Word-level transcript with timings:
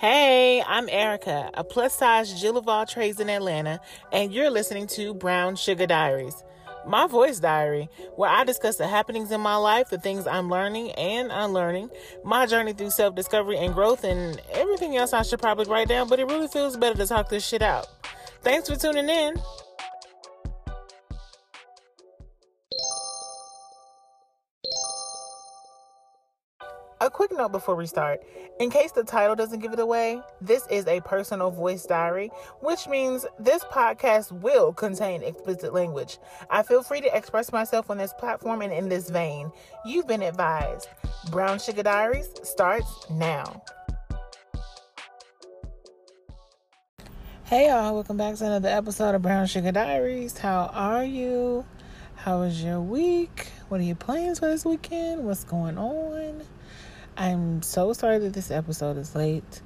Hey, 0.00 0.62
I'm 0.66 0.86
Aeryka, 0.86 1.50
a 1.52 1.62
plus 1.62 1.92
size 1.92 2.40
Jill 2.40 2.56
of 2.56 2.66
all 2.66 2.86
trades 2.86 3.20
in 3.20 3.28
Atlanta, 3.28 3.82
and 4.10 4.32
you're 4.32 4.48
listening 4.48 4.86
to 4.86 5.12
Brown 5.12 5.56
Suga 5.56 5.86
Diaries, 5.86 6.42
my 6.86 7.06
voice 7.06 7.38
diary, 7.38 7.90
where 8.16 8.30
I 8.30 8.44
discuss 8.44 8.76
the 8.76 8.86
happenings 8.86 9.30
in 9.30 9.42
my 9.42 9.56
life, 9.56 9.90
the 9.90 9.98
things 9.98 10.26
I'm 10.26 10.48
learning 10.48 10.92
and 10.92 11.30
unlearning, 11.30 11.90
my 12.24 12.46
journey 12.46 12.72
through 12.72 12.92
self 12.92 13.14
discovery 13.14 13.58
and 13.58 13.74
growth, 13.74 14.02
and 14.04 14.40
everything 14.52 14.96
else 14.96 15.12
I 15.12 15.20
should 15.20 15.38
probably 15.38 15.66
write 15.66 15.88
down, 15.88 16.08
but 16.08 16.18
it 16.18 16.28
really 16.28 16.48
feels 16.48 16.78
better 16.78 16.96
to 16.96 17.06
talk 17.06 17.28
this 17.28 17.46
shit 17.46 17.60
out. 17.60 17.86
Thanks 18.40 18.70
for 18.70 18.76
tuning 18.76 19.10
in. 19.10 19.34
Quick 27.20 27.36
note 27.36 27.52
before 27.52 27.74
we 27.76 27.84
start. 27.84 28.22
In 28.60 28.70
case 28.70 28.92
the 28.92 29.04
title 29.04 29.36
doesn't 29.36 29.60
give 29.60 29.74
it 29.74 29.78
away, 29.78 30.22
this 30.40 30.66
is 30.70 30.86
a 30.86 31.02
personal 31.02 31.50
voice 31.50 31.84
diary, 31.84 32.30
which 32.62 32.88
means 32.88 33.26
this 33.38 33.62
podcast 33.64 34.32
will 34.32 34.72
contain 34.72 35.22
explicit 35.22 35.74
language. 35.74 36.16
I 36.48 36.62
feel 36.62 36.82
free 36.82 37.02
to 37.02 37.14
express 37.14 37.52
myself 37.52 37.90
on 37.90 37.98
this 37.98 38.14
platform 38.14 38.62
and 38.62 38.72
in 38.72 38.88
this 38.88 39.10
vein. 39.10 39.52
You've 39.84 40.08
been 40.08 40.22
advised. 40.22 40.88
Brown 41.30 41.58
Suga 41.58 41.84
Diaries 41.84 42.30
starts 42.42 43.10
now. 43.10 43.64
Hey 47.44 47.68
y'all, 47.68 47.92
welcome 47.92 48.16
back 48.16 48.36
to 48.36 48.46
another 48.46 48.70
episode 48.70 49.14
of 49.14 49.20
Brown 49.20 49.44
Suga 49.44 49.74
Diaries. 49.74 50.38
How 50.38 50.70
are 50.72 51.04
you? 51.04 51.66
How 52.14 52.40
was 52.40 52.64
your 52.64 52.80
week? 52.80 53.48
What 53.68 53.82
are 53.82 53.84
your 53.84 53.96
plans 53.96 54.38
for 54.38 54.46
this 54.46 54.64
weekend? 54.64 55.26
What's 55.26 55.44
going 55.44 55.76
on? 55.76 56.40
I'm 57.20 57.60
so 57.60 57.92
sorry 57.92 58.18
that 58.20 58.32
this 58.32 58.50
episode 58.50 58.96
is 58.96 59.14
late. 59.14 59.60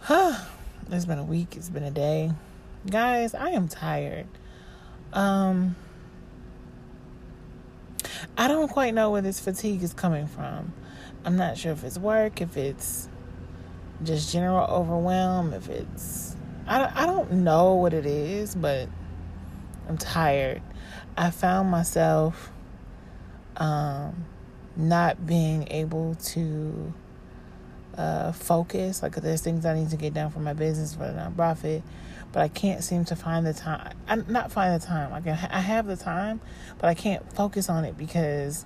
Huh. 0.00 0.34
It's 0.90 1.04
been 1.04 1.18
a 1.18 1.24
week, 1.24 1.54
it's 1.54 1.68
been 1.68 1.82
a 1.82 1.90
day. 1.90 2.32
Guys, 2.88 3.34
I 3.34 3.50
am 3.50 3.68
tired. 3.68 4.26
Um 5.12 5.76
I 8.38 8.48
don't 8.48 8.68
quite 8.68 8.94
know 8.94 9.10
where 9.10 9.20
this 9.20 9.38
fatigue 9.38 9.82
is 9.82 9.92
coming 9.92 10.26
from. 10.26 10.72
I'm 11.26 11.36
not 11.36 11.58
sure 11.58 11.72
if 11.72 11.84
it's 11.84 11.98
work, 11.98 12.40
if 12.40 12.56
it's 12.56 13.10
just 14.02 14.32
general 14.32 14.66
overwhelm, 14.66 15.52
if 15.52 15.68
it's 15.68 16.34
I 16.66 16.90
I 17.02 17.04
don't 17.04 17.30
know 17.30 17.74
what 17.74 17.92
it 17.92 18.06
is, 18.06 18.54
but 18.54 18.88
I'm 19.86 19.98
tired. 19.98 20.62
I 21.14 21.28
found 21.28 21.70
myself 21.70 22.50
um 23.58 24.24
not 24.78 25.26
being 25.26 25.66
able 25.70 26.14
to 26.14 26.94
uh, 27.96 28.32
focus. 28.32 29.02
Like 29.02 29.16
there's 29.16 29.42
things 29.42 29.66
I 29.66 29.74
need 29.74 29.90
to 29.90 29.96
get 29.96 30.14
done 30.14 30.30
for 30.30 30.38
my 30.38 30.54
business 30.54 30.94
for 30.94 31.00
the 31.00 31.12
nonprofit, 31.12 31.82
but 32.32 32.40
I 32.40 32.48
can't 32.48 32.82
seem 32.82 33.04
to 33.06 33.16
find 33.16 33.44
the 33.44 33.52
time. 33.52 33.94
I 34.06 34.16
not 34.16 34.52
find 34.52 34.80
the 34.80 34.86
time. 34.86 35.12
I 35.12 35.20
can 35.20 35.32
I 35.32 35.60
have 35.60 35.86
the 35.86 35.96
time, 35.96 36.40
but 36.78 36.88
I 36.88 36.94
can't 36.94 37.30
focus 37.34 37.68
on 37.68 37.84
it 37.84 37.98
because 37.98 38.64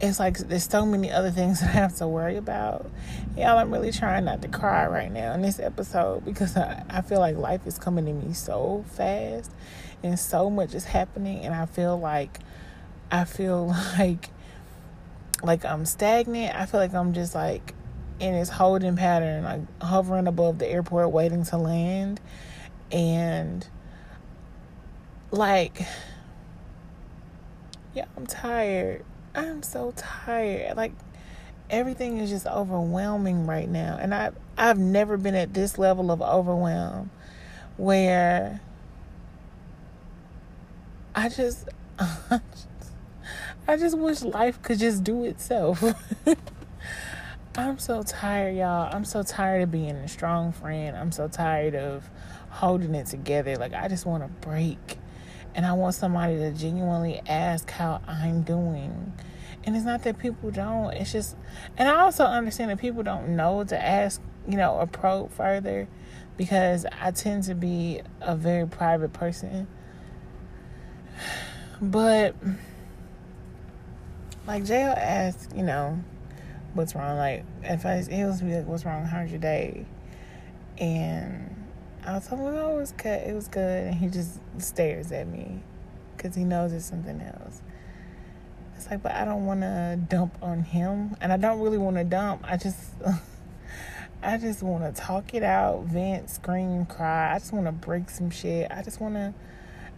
it's 0.00 0.18
like 0.18 0.36
there's 0.36 0.68
so 0.68 0.84
many 0.84 1.10
other 1.10 1.30
things 1.30 1.60
that 1.62 1.70
I 1.70 1.72
have 1.72 1.96
to 1.96 2.06
worry 2.06 2.36
about. 2.36 2.90
Y'all, 3.36 3.58
I'm 3.58 3.72
really 3.72 3.92
trying 3.92 4.26
not 4.26 4.42
to 4.42 4.48
cry 4.48 4.86
right 4.86 5.10
now 5.10 5.32
in 5.32 5.40
this 5.40 5.58
episode 5.58 6.24
because 6.24 6.56
I, 6.56 6.84
I 6.90 7.00
feel 7.00 7.18
like 7.18 7.36
life 7.36 7.66
is 7.66 7.78
coming 7.78 8.04
to 8.04 8.12
me 8.12 8.34
so 8.34 8.84
fast 8.88 9.50
and 10.02 10.18
so 10.20 10.50
much 10.50 10.74
is 10.74 10.84
happening, 10.84 11.46
and 11.46 11.54
I 11.54 11.64
feel 11.64 11.98
like 11.98 12.40
I 13.10 13.24
feel 13.24 13.68
like 13.98 14.28
like 15.44 15.64
I'm 15.64 15.84
stagnant. 15.84 16.54
I 16.54 16.66
feel 16.66 16.80
like 16.80 16.94
I'm 16.94 17.12
just 17.12 17.34
like 17.34 17.74
in 18.20 18.32
this 18.32 18.48
holding 18.48 18.96
pattern, 18.96 19.44
like 19.44 19.82
hovering 19.82 20.26
above 20.26 20.58
the 20.58 20.66
airport 20.66 21.12
waiting 21.12 21.44
to 21.44 21.56
land. 21.56 22.20
And 22.90 23.66
like 25.30 25.86
yeah, 27.94 28.06
I'm 28.16 28.26
tired. 28.26 29.04
I'm 29.34 29.62
so 29.62 29.92
tired. 29.96 30.76
Like 30.76 30.92
everything 31.70 32.18
is 32.18 32.30
just 32.30 32.46
overwhelming 32.46 33.46
right 33.46 33.68
now. 33.68 33.98
And 34.00 34.14
I 34.14 34.30
I've 34.56 34.78
never 34.78 35.16
been 35.16 35.34
at 35.34 35.54
this 35.54 35.78
level 35.78 36.10
of 36.10 36.22
overwhelm 36.22 37.10
where 37.76 38.60
I 41.14 41.28
just 41.28 41.68
I 43.66 43.78
just 43.78 43.96
wish 43.96 44.22
life 44.22 44.60
could 44.60 44.78
just 44.78 45.04
do 45.04 45.24
itself. 45.24 45.82
I'm 47.56 47.78
so 47.78 48.02
tired, 48.02 48.56
y'all. 48.56 48.94
I'm 48.94 49.06
so 49.06 49.22
tired 49.22 49.62
of 49.62 49.70
being 49.70 49.96
a 49.96 50.08
strong 50.08 50.52
friend. 50.52 50.94
I'm 50.94 51.12
so 51.12 51.28
tired 51.28 51.74
of 51.74 52.10
holding 52.50 52.94
it 52.94 53.06
together. 53.06 53.56
Like, 53.56 53.72
I 53.72 53.88
just 53.88 54.04
want 54.04 54.22
to 54.22 54.28
break. 54.46 54.98
And 55.54 55.64
I 55.64 55.72
want 55.72 55.94
somebody 55.94 56.36
to 56.36 56.52
genuinely 56.52 57.22
ask 57.26 57.70
how 57.70 58.02
I'm 58.06 58.42
doing. 58.42 59.14
And 59.64 59.74
it's 59.74 59.86
not 59.86 60.02
that 60.02 60.18
people 60.18 60.50
don't. 60.50 60.92
It's 60.92 61.12
just, 61.12 61.34
and 61.78 61.88
I 61.88 62.00
also 62.00 62.24
understand 62.24 62.70
that 62.70 62.78
people 62.78 63.02
don't 63.02 63.34
know 63.34 63.64
to 63.64 63.82
ask, 63.82 64.20
you 64.46 64.58
know, 64.58 64.74
or 64.74 64.86
probe 64.86 65.32
further 65.32 65.88
because 66.36 66.84
I 67.00 67.12
tend 67.12 67.44
to 67.44 67.54
be 67.54 68.02
a 68.20 68.36
very 68.36 68.66
private 68.66 69.12
person. 69.14 69.68
But 71.82 72.36
like 74.46 74.64
jail 74.64 74.94
asked, 74.96 75.54
you 75.56 75.62
know, 75.62 75.98
what's 76.74 76.94
wrong. 76.94 77.16
Like 77.16 77.44
if 77.62 77.86
I 77.86 78.02
he 78.02 78.24
was 78.24 78.42
like, 78.42 78.66
what's 78.66 78.84
wrong? 78.84 79.04
How's 79.04 79.30
your 79.30 79.40
day? 79.40 79.86
And 80.78 81.54
I 82.04 82.14
was 82.14 82.30
like, 82.30 82.40
oh, 82.40 82.76
it 82.76 82.80
was 82.80 82.92
good. 82.92 83.28
It 83.28 83.34
was 83.34 83.48
good. 83.48 83.86
And 83.86 83.94
he 83.94 84.08
just 84.08 84.40
stares 84.58 85.12
at 85.12 85.26
me 85.26 85.62
because 86.16 86.36
he 86.36 86.44
knows 86.44 86.72
it's 86.72 86.84
something 86.84 87.20
else. 87.20 87.62
It's 88.76 88.90
like, 88.90 89.02
but 89.02 89.12
I 89.12 89.24
don't 89.24 89.46
want 89.46 89.60
to 89.60 89.98
dump 90.08 90.36
on 90.42 90.62
him, 90.62 91.16
and 91.20 91.32
I 91.32 91.36
don't 91.36 91.60
really 91.60 91.78
want 91.78 91.96
to 91.96 92.04
dump. 92.04 92.42
I 92.44 92.56
just, 92.56 92.78
I 94.22 94.36
just 94.36 94.62
want 94.62 94.84
to 94.84 95.00
talk 95.00 95.32
it 95.32 95.42
out, 95.42 95.84
vent, 95.84 96.28
scream, 96.28 96.84
cry. 96.86 97.34
I 97.34 97.38
just 97.38 97.52
want 97.52 97.66
to 97.66 97.72
break 97.72 98.10
some 98.10 98.30
shit. 98.30 98.70
I 98.70 98.82
just 98.82 99.00
want 99.00 99.14
to 99.14 99.32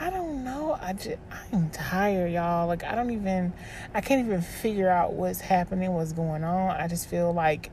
I 0.00 0.10
don't 0.10 0.44
know. 0.44 0.78
I 0.80 0.92
just 0.92 1.18
I'm 1.52 1.70
tired, 1.70 2.32
y'all. 2.32 2.68
Like 2.68 2.84
I 2.84 2.94
don't 2.94 3.10
even 3.10 3.52
I 3.94 4.00
can't 4.00 4.24
even 4.24 4.42
figure 4.42 4.88
out 4.88 5.12
what's 5.12 5.40
happening, 5.40 5.92
what's 5.92 6.12
going 6.12 6.44
on. 6.44 6.70
I 6.70 6.86
just 6.86 7.08
feel 7.08 7.32
like 7.32 7.70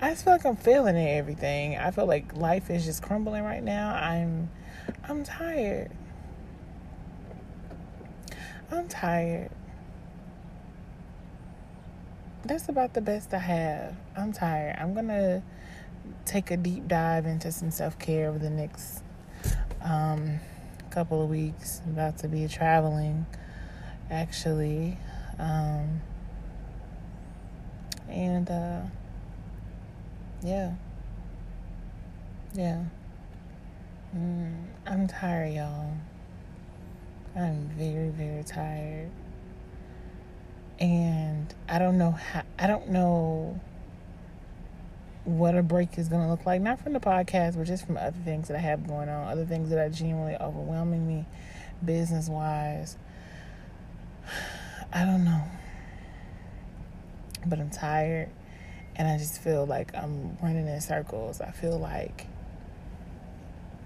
I 0.00 0.10
just 0.10 0.24
feel 0.24 0.32
like 0.32 0.46
I'm 0.46 0.56
failing 0.56 0.96
at 0.96 1.16
everything. 1.16 1.76
I 1.76 1.90
feel 1.90 2.06
like 2.06 2.34
life 2.36 2.70
is 2.70 2.84
just 2.84 3.02
crumbling 3.02 3.44
right 3.44 3.62
now. 3.62 3.94
I'm 3.94 4.50
I'm 5.04 5.22
tired. 5.22 5.90
I'm 8.70 8.88
tired. 8.88 9.50
That's 12.44 12.68
about 12.68 12.94
the 12.94 13.00
best 13.00 13.34
I 13.34 13.38
have. 13.38 13.96
I'm 14.16 14.32
tired. 14.32 14.76
I'm 14.78 14.94
gonna 14.94 15.42
take 16.24 16.50
a 16.50 16.56
deep 16.56 16.88
dive 16.88 17.26
into 17.26 17.52
some 17.52 17.70
self 17.70 17.98
care 17.98 18.28
over 18.28 18.38
the 18.38 18.50
next 18.50 19.02
um 19.82 20.40
couple 20.96 21.22
of 21.22 21.28
weeks. 21.28 21.82
I'm 21.84 21.92
about 21.92 22.16
to 22.20 22.28
be 22.28 22.48
traveling, 22.48 23.26
actually. 24.10 24.96
Um, 25.38 26.00
and, 28.08 28.48
uh, 28.48 28.80
yeah. 30.42 30.72
Yeah. 32.54 32.82
Mm, 34.16 34.54
I'm 34.86 35.06
tired, 35.06 35.52
y'all. 35.52 35.92
I'm 37.36 37.68
very, 37.76 38.08
very 38.08 38.42
tired. 38.42 39.10
And 40.80 41.54
I 41.68 41.78
don't 41.78 41.98
know 41.98 42.12
how, 42.12 42.42
I 42.58 42.66
don't 42.66 42.88
know 42.88 43.60
what 45.26 45.56
a 45.56 45.62
break 45.62 45.98
is 45.98 46.08
going 46.08 46.22
to 46.22 46.28
look 46.28 46.46
like, 46.46 46.62
not 46.62 46.80
from 46.80 46.92
the 46.92 47.00
podcast, 47.00 47.56
but 47.56 47.64
just 47.64 47.84
from 47.84 47.96
other 47.96 48.16
things 48.24 48.48
that 48.48 48.56
I 48.56 48.60
have 48.60 48.86
going 48.86 49.08
on, 49.08 49.28
other 49.28 49.44
things 49.44 49.70
that 49.70 49.78
are 49.78 49.88
genuinely 49.88 50.36
overwhelming 50.36 51.06
me 51.06 51.26
business 51.84 52.28
wise. 52.28 52.96
I 54.92 55.04
don't 55.04 55.24
know. 55.24 55.42
But 57.44 57.58
I'm 57.58 57.70
tired 57.70 58.30
and 58.94 59.08
I 59.08 59.18
just 59.18 59.42
feel 59.42 59.66
like 59.66 59.94
I'm 59.94 60.38
running 60.40 60.66
in 60.68 60.80
circles. 60.80 61.40
I 61.40 61.50
feel 61.50 61.78
like 61.78 62.26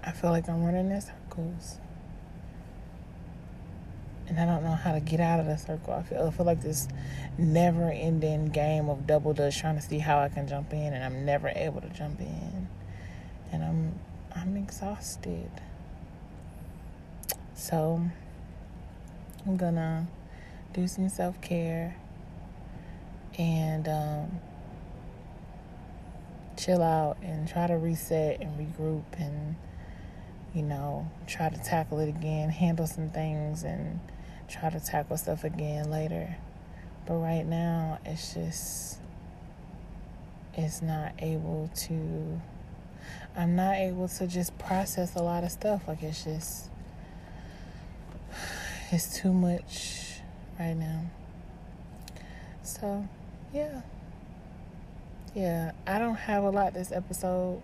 I 0.03 0.11
feel 0.11 0.31
like 0.31 0.47
I'm 0.47 0.63
running 0.63 0.89
in 0.89 1.01
circles 1.01 1.77
and 4.31 4.39
I 4.39 4.45
don't 4.45 4.63
know 4.63 4.75
how 4.75 4.93
to 4.93 5.01
get 5.01 5.19
out 5.19 5.41
of 5.41 5.45
the 5.45 5.57
circle. 5.57 5.93
I 5.93 6.03
feel 6.03 6.25
I 6.25 6.31
feel 6.31 6.45
like 6.45 6.61
this 6.61 6.87
never 7.37 7.91
ending 7.91 8.45
game 8.45 8.87
of 8.87 9.05
double 9.05 9.33
dutch 9.33 9.59
trying 9.59 9.75
to 9.75 9.81
see 9.81 9.99
how 9.99 10.19
I 10.19 10.29
can 10.29 10.47
jump 10.47 10.71
in 10.71 10.93
and 10.93 11.03
I'm 11.03 11.25
never 11.25 11.49
able 11.49 11.81
to 11.81 11.89
jump 11.89 12.21
in. 12.21 12.69
And 13.51 13.61
I'm 13.61 13.99
I'm 14.33 14.55
exhausted. 14.55 15.51
So 17.55 18.01
I'm 19.45 19.57
gonna 19.57 20.07
do 20.71 20.87
some 20.87 21.09
self 21.09 21.41
care 21.41 21.97
and 23.37 23.85
um, 23.89 24.39
chill 26.55 26.81
out 26.81 27.17
and 27.21 27.49
try 27.49 27.67
to 27.67 27.73
reset 27.73 28.39
and 28.39 28.57
regroup 28.57 29.03
and 29.17 29.55
you 30.53 30.61
know 30.61 31.09
try 31.27 31.49
to 31.49 31.57
tackle 31.63 31.99
it 31.99 32.07
again 32.09 32.49
handle 32.49 32.87
some 32.87 33.09
things 33.09 33.63
and 33.63 33.99
try 34.51 34.69
to 34.69 34.79
tackle 34.79 35.17
stuff 35.17 35.43
again 35.43 35.89
later 35.89 36.35
but 37.05 37.15
right 37.15 37.45
now 37.45 37.99
it's 38.05 38.33
just 38.33 38.99
it's 40.55 40.81
not 40.81 41.13
able 41.19 41.69
to 41.75 42.39
i'm 43.35 43.55
not 43.55 43.75
able 43.75 44.07
to 44.07 44.27
just 44.27 44.57
process 44.59 45.15
a 45.15 45.21
lot 45.21 45.43
of 45.43 45.51
stuff 45.51 45.87
like 45.87 46.03
it's 46.03 46.23
just 46.23 46.69
it's 48.91 49.17
too 49.17 49.31
much 49.31 50.19
right 50.59 50.75
now 50.75 51.01
so 52.63 53.07
yeah 53.53 53.81
yeah, 55.33 55.71
I 55.87 55.97
don't 55.97 56.15
have 56.15 56.43
a 56.43 56.49
lot 56.49 56.73
this 56.73 56.91
episode. 56.91 57.61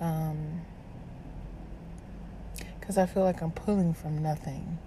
Um, 0.00 0.62
because 2.80 2.98
I 2.98 3.06
feel 3.06 3.22
like 3.22 3.40
I'm 3.42 3.52
pulling 3.52 3.94
from 3.94 4.22
nothing. 4.22 4.78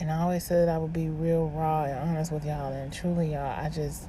And 0.00 0.10
I 0.10 0.22
always 0.22 0.44
said 0.44 0.68
I 0.68 0.78
would 0.78 0.92
be 0.92 1.08
real 1.08 1.48
raw 1.50 1.84
and 1.84 1.96
honest 1.98 2.32
with 2.32 2.44
y'all. 2.44 2.72
And 2.72 2.92
truly, 2.92 3.34
y'all, 3.34 3.56
I 3.56 3.68
just, 3.68 4.08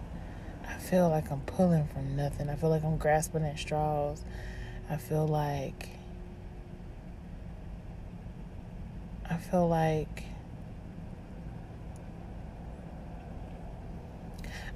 I 0.68 0.76
feel 0.78 1.10
like 1.10 1.32
I'm 1.32 1.42
pulling 1.42 1.86
from 1.88 2.16
nothing. 2.16 2.50
I 2.50 2.56
feel 2.56 2.70
like 2.70 2.84
I'm 2.84 2.98
grasping 2.98 3.44
at 3.44 3.60
straws. 3.60 4.24
I 4.90 4.96
feel 4.98 5.28
like, 5.28 5.90
I 9.30 9.38
feel 9.38 9.68
like 9.68 10.24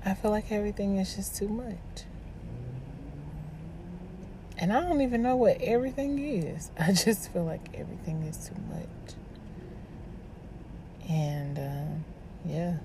I 0.06 0.14
feel 0.14 0.30
like 0.30 0.52
everything 0.52 0.98
is 0.98 1.16
just 1.16 1.36
too 1.36 1.48
much. 1.48 2.06
And 4.58 4.72
I 4.72 4.80
don't 4.80 5.02
even 5.02 5.24
know 5.24 5.36
what 5.36 5.60
everything 5.60 6.20
is. 6.20 6.70
I 6.80 6.92
just 6.92 7.34
feel 7.34 7.44
like 7.44 7.70
everything 7.74 8.22
is 8.22 8.38
too 8.38 8.56
much. 8.70 9.16
And 11.10 11.58
uh, 11.58 12.44
yeah, 12.56 12.78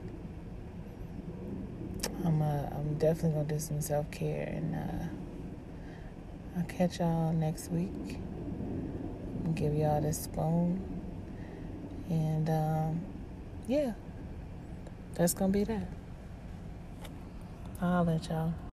I'm 2.25 2.43
uh, 2.43 2.67
I'm 2.73 2.95
definitely 2.99 3.31
gonna 3.31 3.45
do 3.45 3.59
some 3.61 3.81
self 3.81 4.11
care, 4.11 4.49
and 4.49 4.75
uh, 4.75 6.59
I'll 6.59 6.65
catch 6.65 6.99
y'all 6.99 7.33
next 7.33 7.71
week. 7.71 8.19
I'll 9.47 9.53
give 9.53 9.77
y'all 9.77 10.01
this 10.01 10.23
spoon, 10.23 10.83
and 12.09 12.51
um, 12.51 13.01
yeah, 13.69 13.93
that's 15.15 15.35
gonna 15.35 15.53
be 15.53 15.63
that. 15.63 15.87
I'll 17.81 18.05
let 18.05 18.29
y'all. 18.29 18.70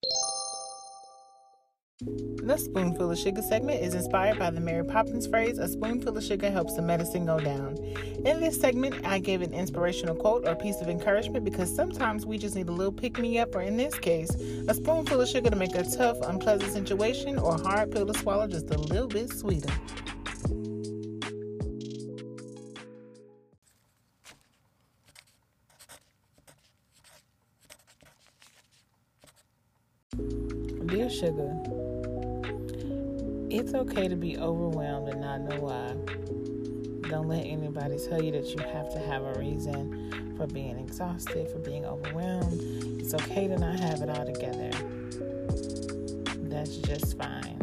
The 2.00 2.58
Spoonful 2.58 3.10
of 3.10 3.18
Sugar 3.18 3.42
segment 3.42 3.82
is 3.82 3.96
inspired 3.96 4.38
by 4.38 4.52
the 4.52 4.60
Mary 4.60 4.86
Poppins 4.86 5.26
phrase, 5.26 5.58
a 5.58 5.68
spoonful 5.68 6.16
of 6.16 6.24
sugar 6.24 6.52
helps 6.52 6.76
the 6.76 6.82
medicine 6.84 7.26
go 7.26 7.40
down. 7.40 7.76
In 8.24 8.40
this 8.40 8.62
segment, 8.62 9.04
I 9.04 9.18
gave 9.18 9.42
an 9.42 9.52
inspirational 9.52 10.14
quote 10.14 10.48
or 10.48 10.54
piece 10.54 10.80
of 10.80 10.90
encouragement 10.90 11.44
because 11.44 11.76
sometimes 11.76 12.24
we 12.24 12.38
just 12.38 12.56
need 12.56 12.70
a 12.70 12.72
little 12.72 12.94
pick 12.94 13.18
me 13.18 13.40
up, 13.40 13.56
or 13.56 13.62
in 13.62 13.78
this 13.78 13.98
case, 13.98 14.30
a 14.68 14.76
spoonful 14.76 15.20
of 15.20 15.28
sugar 15.28 15.50
to 15.50 15.56
make 15.56 15.74
a 15.74 15.84
tough, 15.84 16.18
unpleasant 16.22 16.72
situation 16.72 17.40
or 17.40 17.58
hard 17.58 17.92
pill 17.92 18.06
to 18.06 18.14
swallow 18.20 18.48
just 18.48 18.70
a 18.70 18.78
little 18.78 19.08
bit 19.08 19.32
sweeter. 19.32 19.74
Dear 30.88 31.10
Sugar, 31.10 31.54
it's 33.50 33.74
okay 33.74 34.08
to 34.08 34.16
be 34.16 34.38
overwhelmed 34.38 35.10
and 35.10 35.20
not 35.20 35.42
know 35.42 35.60
why. 35.60 35.92
Don't 37.10 37.28
let 37.28 37.46
anybody 37.46 37.98
tell 38.08 38.24
you 38.24 38.32
that 38.32 38.46
you 38.56 38.60
have 38.72 38.90
to 38.94 39.00
have 39.00 39.22
a 39.22 39.38
reason 39.38 40.34
for 40.38 40.48
being 40.48 40.78
exhausted, 40.80 41.50
for 41.50 41.60
being 41.60 41.86
overwhelmed. 41.86 42.62
It's 43.02 43.14
okay 43.14 43.50
to 43.50 43.58
not 43.58 43.78
have 43.82 44.02
it 44.02 44.10
all 44.10 44.26
together. 44.26 44.72
That's 46.44 46.78
just 46.78 47.18
fine. 47.18 47.60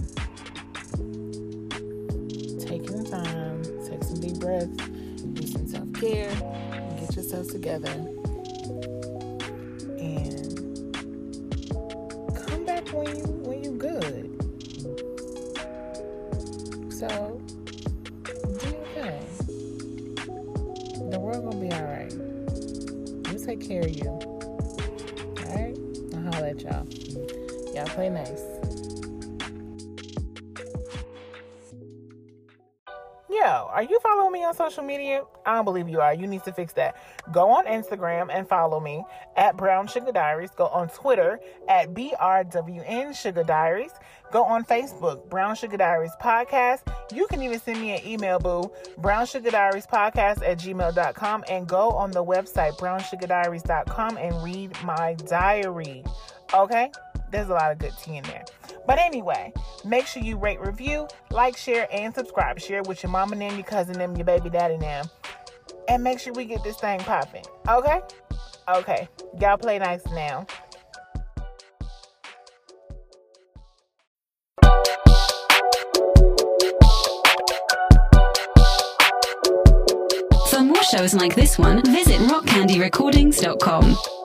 Take 2.60 2.86
some 2.90 3.04
time, 3.04 3.62
take 3.88 4.04
some 4.04 4.20
deep 4.20 4.38
breaths, 4.38 4.76
do 5.32 5.46
some 5.46 5.66
self 5.66 5.90
care, 5.94 6.30
get 7.00 7.16
yourself 7.16 7.48
together. 7.48 8.23
So 17.08 17.40
do 18.60 18.68
your 18.70 18.86
thing. 18.94 20.14
The 21.10 21.18
world 21.20 21.44
gonna 21.44 21.60
be 21.60 21.70
alright. 21.74 22.12
You 23.30 23.38
take 23.44 23.60
care 23.60 23.82
of 23.82 23.90
you. 23.90 24.08
Alright? 25.44 25.76
I'll 26.14 26.22
holler 26.32 26.46
at 26.46 26.62
y'all. 26.62 26.86
Y'all 27.74 27.86
play 27.88 28.08
nice. 28.08 28.53
Yo, 33.34 33.68
are 33.72 33.82
you 33.82 33.98
following 33.98 34.32
me 34.32 34.44
on 34.44 34.54
social 34.54 34.84
media? 34.84 35.24
I 35.44 35.56
don't 35.56 35.64
believe 35.64 35.88
you 35.88 36.00
are. 36.00 36.14
You 36.14 36.28
need 36.28 36.44
to 36.44 36.52
fix 36.52 36.72
that. 36.74 36.94
Go 37.32 37.50
on 37.50 37.66
Instagram 37.66 38.28
and 38.32 38.48
follow 38.48 38.78
me 38.78 39.02
at 39.36 39.56
Brown 39.56 39.88
Suga 39.88 40.14
Diaries. 40.14 40.52
Go 40.52 40.68
on 40.68 40.88
Twitter 40.88 41.40
at 41.68 41.92
BRWN 41.92 43.08
Suga 43.08 43.44
Diaries. 43.44 43.90
Go 44.30 44.44
on 44.44 44.64
Facebook, 44.64 45.28
Brown 45.30 45.56
Suga 45.56 45.76
Diaries 45.76 46.12
Podcast. 46.22 46.82
You 47.12 47.26
can 47.26 47.42
even 47.42 47.58
send 47.58 47.80
me 47.80 47.96
an 47.96 48.06
email, 48.06 48.38
boo, 48.38 48.70
Brown 48.98 49.26
Suga 49.26 49.50
Diaries 49.50 49.88
Podcast 49.88 50.48
at 50.48 50.58
gmail.com 50.58 51.44
and 51.48 51.66
go 51.66 51.90
on 51.90 52.12
the 52.12 52.24
website, 52.24 52.78
brownsugadiaries.com 52.78 54.16
and 54.16 54.44
read 54.44 54.70
my 54.84 55.14
diary. 55.26 56.04
Okay? 56.54 56.92
There's 57.32 57.48
a 57.48 57.54
lot 57.54 57.72
of 57.72 57.78
good 57.78 57.94
tea 58.00 58.18
in 58.18 58.24
there. 58.24 58.44
But 58.86 58.98
anyway, 58.98 59.52
make 59.84 60.06
sure 60.06 60.22
you 60.22 60.36
rate, 60.36 60.60
review, 60.60 61.08
like, 61.30 61.56
share, 61.56 61.88
and 61.92 62.14
subscribe. 62.14 62.60
Share 62.60 62.82
with 62.82 63.02
your 63.02 63.10
mama 63.10 63.36
and 63.36 63.56
your 63.56 63.64
cousin 63.64 64.00
and 64.00 64.16
your 64.16 64.26
baby 64.26 64.50
daddy 64.50 64.76
now. 64.76 65.02
And 65.88 66.02
make 66.02 66.18
sure 66.18 66.32
we 66.32 66.44
get 66.44 66.62
this 66.62 66.76
thing 66.76 67.00
popping. 67.00 67.44
Okay? 67.68 68.00
Okay. 68.68 69.08
Y'all 69.40 69.56
play 69.56 69.78
nice 69.78 70.04
now. 70.12 70.46
For 80.50 80.60
more 80.60 80.82
shows 80.84 81.14
like 81.14 81.34
this 81.34 81.58
one, 81.58 81.82
visit 81.84 82.20
rockcandyrecordings.com. 82.20 84.23